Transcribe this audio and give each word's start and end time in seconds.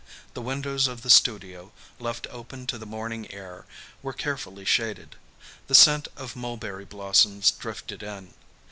The 0.33 0.41
windows 0.41 0.87
of 0.87 1.03
the 1.03 1.11
studio, 1.11 1.71
left 1.99 2.25
open 2.31 2.65
to 2.65 2.79
the 2.79 2.87
morning 2.87 3.31
air, 3.31 3.67
were 4.01 4.13
carefully 4.13 4.65
shaded. 4.65 5.15
The 5.67 5.75
scent 5.75 6.07
of 6.17 6.35
mulberry 6.35 6.85
blossoms 6.85 7.51
drifted 7.51 8.01
in. 8.01 8.33